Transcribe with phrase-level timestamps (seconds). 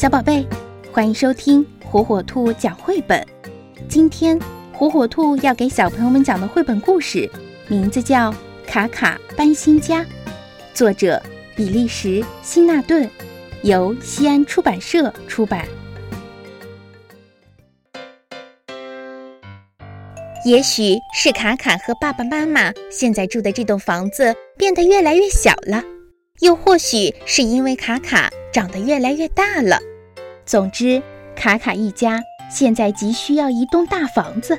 [0.00, 0.46] 小宝贝，
[0.90, 3.22] 欢迎收听火火兔讲绘本。
[3.86, 4.40] 今天
[4.72, 7.30] 火火兔要给小朋友们讲的绘本故事，
[7.68, 8.32] 名字叫
[8.66, 10.00] 《卡卡搬新家》，
[10.72, 11.22] 作者
[11.54, 13.10] 比利时辛纳顿，
[13.62, 15.68] 由西安出版社出版。
[20.46, 25.84] 也许是卡卡和爸爸妈妈现在住的这栋房子变得越来越小了，
[26.38, 29.78] 又或许是因为卡卡长得越来越大了。
[30.50, 31.00] 总之，
[31.36, 34.58] 卡卡一家现在急需要一栋大房子，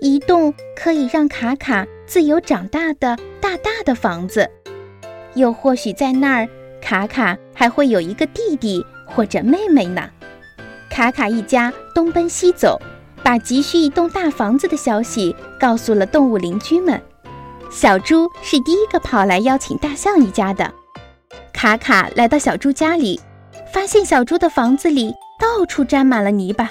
[0.00, 4.50] 一栋可以让卡卡自由长大的大大的房子。
[5.34, 6.48] 又或许在那儿，
[6.80, 10.08] 卡卡还会有一个弟弟或者妹妹呢。
[10.88, 12.80] 卡卡一家东奔西走。
[13.22, 17.02] 把急需一栋大房子的消息告诉了动物邻居们。
[17.70, 20.72] 小猪是第一个跑来邀请大象一家的。
[21.52, 23.20] 卡卡来到小猪家里，
[23.72, 26.70] 发现小猪的房子里到处沾满了泥巴，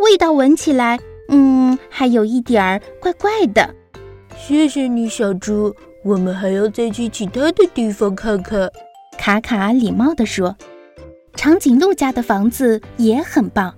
[0.00, 3.74] 味道闻起来，嗯，还有一点儿怪怪的。
[4.36, 5.74] 谢谢你，小猪。
[6.04, 8.70] 我们还要再去其他的地方看看。
[9.18, 10.56] 卡卡礼貌地说。
[11.34, 13.72] 长颈鹿家的房子也很棒。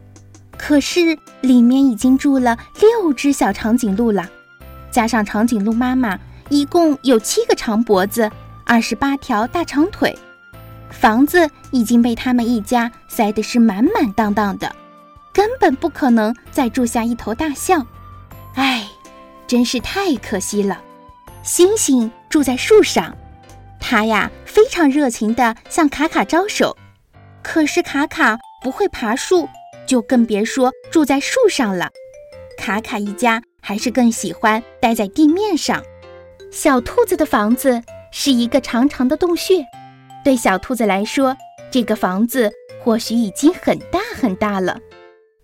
[0.56, 4.26] 可是里面已经住了六只小长颈鹿了，
[4.90, 8.30] 加上长颈鹿妈妈，一共有七个长脖子，
[8.64, 10.16] 二十八条大长腿。
[10.90, 14.74] 房子已经被他们一家塞得是满满当当的，
[15.32, 17.86] 根本不可能再住下一头大象。
[18.54, 18.86] 唉，
[19.46, 20.80] 真是太可惜了。
[21.42, 23.16] 星星住在树上，
[23.80, 26.76] 他呀非常热情地向卡卡招手，
[27.42, 29.48] 可是卡卡不会爬树。
[29.86, 31.90] 就更别说住在树上了。
[32.56, 35.82] 卡卡一家还是更喜欢待在地面上。
[36.52, 37.82] 小兔子的房子
[38.12, 39.64] 是一个长长的洞穴，
[40.24, 41.36] 对小兔子来说，
[41.70, 42.50] 这个房子
[42.82, 44.78] 或许已经很大很大了。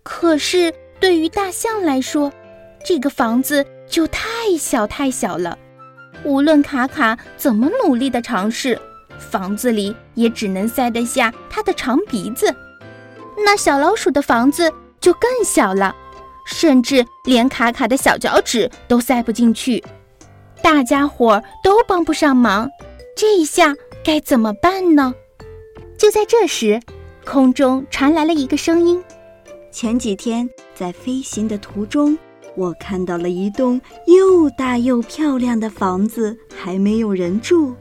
[0.02, 2.32] 可是对于大象来说，
[2.84, 4.22] 这个房子就太
[4.58, 5.58] 小太小了。
[6.24, 8.80] 无论卡卡怎么努力的尝试，
[9.18, 12.54] 房子里也只能塞得下它的长鼻子。
[13.44, 15.94] 那小老鼠的房子就更小了，
[16.46, 19.82] 甚至连卡卡的小脚趾都塞不进去，
[20.62, 22.68] 大家伙都帮不上忙，
[23.16, 23.74] 这一下
[24.06, 25.12] 该怎么办呢？
[25.98, 26.80] 就在这时，
[27.24, 29.02] 空中传来了一个声音
[29.72, 32.16] ：“前几天在飞行的途中，
[32.54, 37.74] 我看到了一栋又大又漂亮的房子，还没有人住。”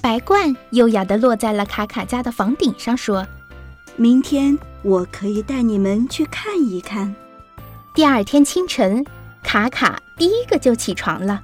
[0.00, 3.26] 白鹳优雅地落在了卡卡家的房顶上，说。
[3.96, 7.12] 明天我可以带你们去看一看。
[7.92, 9.04] 第二天清晨，
[9.42, 11.42] 卡卡第一个就起床了。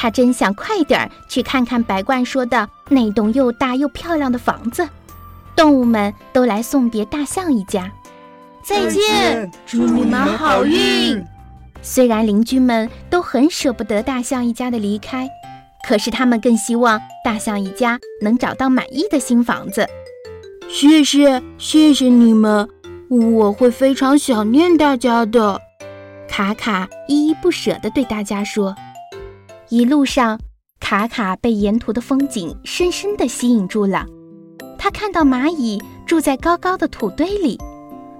[0.00, 4.88] 他真想快点儿去看看白鹳说的那栋又大又漂亮的房子。
[5.56, 7.90] 动物们都来送别大象一家，
[8.62, 11.20] 再见，祝你们好运。
[11.82, 15.28] 虽然邻居们都很舍不得大象一家的离开，
[15.88, 19.84] 可是他们更希望大象一家能找到满意的新房子。
[20.68, 22.68] 谢谢，谢谢你们，
[23.10, 25.60] 我会非常想念大家的。
[26.28, 28.76] 卡卡依依不舍地对大家说。
[29.70, 30.40] 一路上，
[30.80, 34.06] 卡卡被沿途的风景深深地吸引住了。
[34.78, 37.58] 他看到蚂蚁住在高高的土堆里，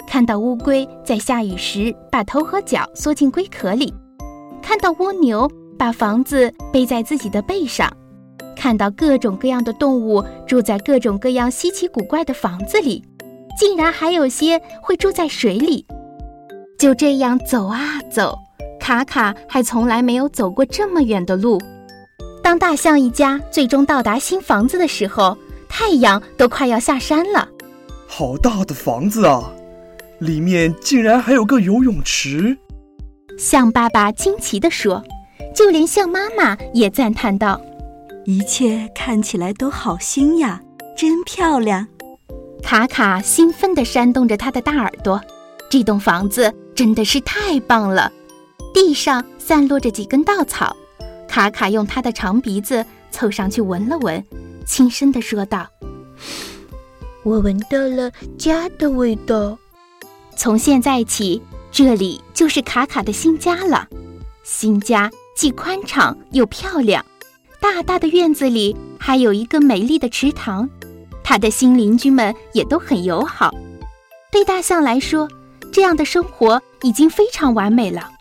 [0.07, 3.95] 看到乌龟在下雨时把头和脚缩进龟壳里，
[4.61, 7.91] 看到蜗牛把房子背在自己的背上。
[8.55, 13.03] 看到各种各样的动物住在各种各样稀奇古怪的房子里，
[13.59, 15.87] 竟然还有些会住在水里。
[16.79, 18.39] 就这样走啊走，
[18.89, 21.61] 卡卡还从来没有走过这么远的路。
[22.43, 25.37] 当大象一家最终到达新房子的时候，
[25.69, 27.47] 太阳都快要下山了。
[28.07, 29.53] 好大的房子啊！
[30.21, 32.57] 里面竟然还有个游泳池。
[33.37, 35.05] 象爸爸惊奇地说，
[35.55, 37.61] 就连象妈妈也赞叹道。
[38.25, 40.63] 一切看起来都好新呀，
[40.97, 41.87] 真漂亮！
[42.63, 45.21] 卡卡兴奋地扇动着他的大耳朵。
[45.69, 48.11] 这栋房子真的是太棒了。
[48.81, 50.77] 地上散落着几根稻草，
[51.29, 54.25] 卡卡用他的长鼻子凑上去闻了闻，
[54.65, 55.67] 轻声地说道
[57.25, 58.09] ：“我闻到了
[58.39, 59.59] 家的味道。
[60.37, 61.43] 从现在起，
[61.73, 63.89] 这里就是卡卡的新家了。
[64.45, 67.05] 新家既宽敞又漂亮。”
[67.61, 70.71] 大大的院子里还有一个美丽的池塘，
[71.25, 73.53] 他的新邻居们也都很友好。
[74.31, 75.29] 对大象来说，
[75.73, 78.13] 这样的生活已经非常完美了。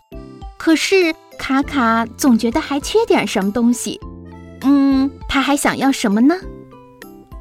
[0.58, 3.98] 可是卡卡总觉得还缺点什么东西。
[4.60, 6.34] 嗯，他还想要什么呢？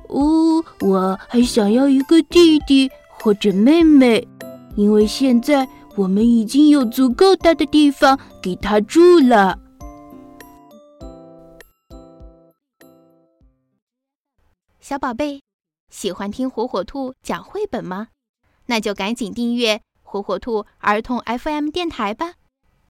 [0.07, 4.25] 哦，我还想要一个弟弟或者妹妹，
[4.75, 9.59] 因为现在我们已经有足够大的地方给他住了。
[14.79, 15.41] 小宝贝，
[15.91, 18.07] 喜欢听火火兔讲绘本吗？
[18.67, 22.35] 那就赶紧订阅火火兔儿童 FM 电台吧。